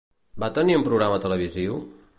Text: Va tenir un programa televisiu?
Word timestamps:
Va 0.43 0.49
tenir 0.55 0.79
un 0.79 0.87
programa 0.89 1.21
televisiu? 1.27 1.79